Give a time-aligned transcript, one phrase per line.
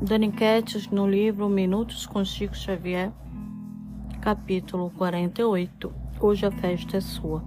[0.00, 3.10] Daniquetes no livro Minutos com Chico Xavier,
[4.20, 5.90] capítulo 48.
[6.20, 7.42] Hoje a festa é sua.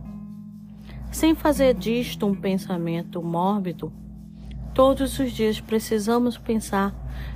[1.11, 3.93] Sem fazer disto um pensamento mórbido,
[4.73, 6.91] todos os dias precisamos pensar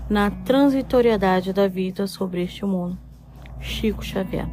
[0.10, 2.98] na transitoriedade da vida sobre este mundo.
[3.60, 4.50] Chico Xavier.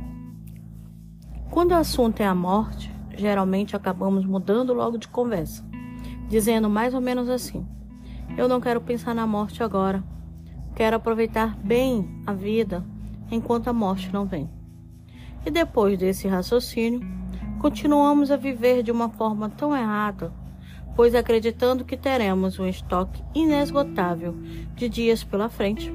[1.51, 5.65] Quando o assunto é a morte, geralmente acabamos mudando logo de conversa,
[6.29, 7.67] dizendo mais ou menos assim:
[8.37, 10.05] Eu não quero pensar na morte agora
[10.75, 12.85] Quero aproveitar bem a vida
[13.31, 14.49] enquanto a morte não vem.
[15.45, 17.01] E depois desse raciocínio,
[17.59, 20.33] continuamos a viver de uma forma tão errada,
[20.95, 24.35] pois acreditando que teremos um estoque inesgotável
[24.75, 25.93] de dias pela frente,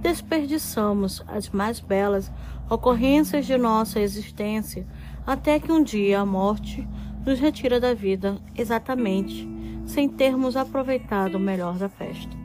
[0.00, 2.32] desperdiçamos as mais belas
[2.68, 4.86] ocorrências de nossa existência
[5.26, 6.86] até que um dia a morte
[7.24, 9.48] nos retira da vida exatamente
[9.86, 12.43] sem termos aproveitado o melhor da festa.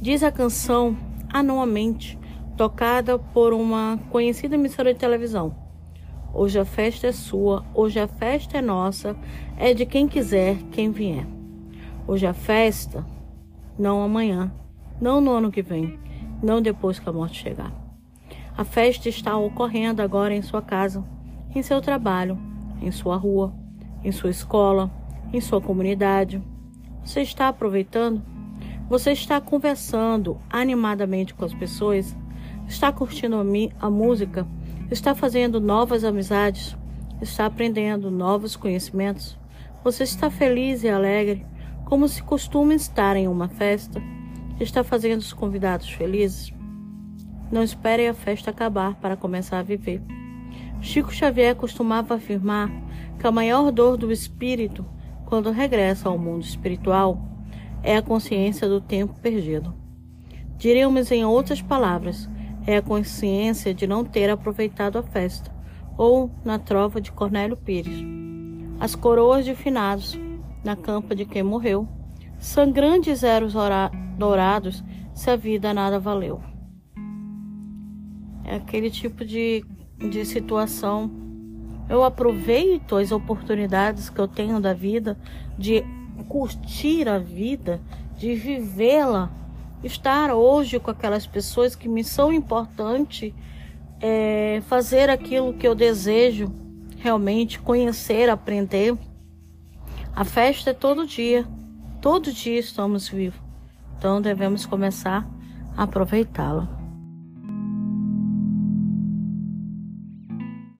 [0.00, 0.96] Diz a canção
[1.30, 2.18] anualmente
[2.56, 5.54] tocada por uma conhecida emissora de televisão.
[6.32, 9.14] Hoje a festa é sua, hoje a festa é nossa,
[9.58, 11.26] é de quem quiser, quem vier.
[12.08, 13.04] Hoje a festa,
[13.78, 14.50] não amanhã,
[14.98, 15.98] não no ano que vem,
[16.42, 17.70] não depois que a morte chegar.
[18.56, 21.04] A festa está ocorrendo agora em sua casa,
[21.54, 22.38] em seu trabalho,
[22.80, 23.52] em sua rua,
[24.02, 24.90] em sua escola,
[25.30, 26.42] em sua comunidade.
[27.04, 28.39] Você está aproveitando?
[28.90, 32.16] Você está conversando animadamente com as pessoas?
[32.66, 34.44] Está curtindo a, a música?
[34.90, 36.76] Está fazendo novas amizades?
[37.22, 39.38] Está aprendendo novos conhecimentos?
[39.84, 41.46] Você está feliz e alegre,
[41.84, 44.02] como se costuma estar em uma festa?
[44.58, 46.52] Está fazendo os convidados felizes?
[47.48, 50.02] Não espere a festa acabar para começar a viver.
[50.80, 52.68] Chico Xavier costumava afirmar
[53.20, 54.84] que a maior dor do espírito,
[55.26, 57.29] quando regressa ao mundo espiritual,
[57.82, 59.74] é a consciência do tempo perdido.
[60.56, 62.28] Diríamos em outras palavras,
[62.66, 65.50] é a consciência de não ter aproveitado a festa,
[65.96, 68.04] ou na trova de Cornélio Pires.
[68.78, 70.18] As coroas de finados,
[70.62, 71.88] na campa de quem morreu,
[72.38, 73.54] sangrantes eram os
[74.18, 74.84] dourados
[75.14, 76.40] se a vida nada valeu.
[78.44, 79.64] É aquele tipo de,
[79.98, 81.10] de situação.
[81.88, 85.18] Eu aproveito as oportunidades que eu tenho da vida
[85.58, 85.84] de
[86.20, 87.80] curtir a vida,
[88.16, 89.30] de vivê-la,
[89.82, 93.32] estar hoje com aquelas pessoas que me são importantes,
[94.00, 96.52] é, fazer aquilo que eu desejo
[96.98, 98.96] realmente, conhecer, aprender.
[100.14, 101.46] A festa é todo dia,
[102.00, 103.40] todo dia estamos vivos,
[103.96, 105.26] então devemos começar
[105.76, 106.79] a aproveitá-la.